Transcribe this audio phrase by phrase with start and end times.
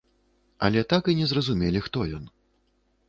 [0.67, 2.25] Але так і не зразумелі, хто ён.